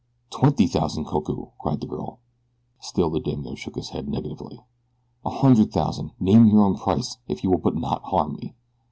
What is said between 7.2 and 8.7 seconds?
if you will but not harm me."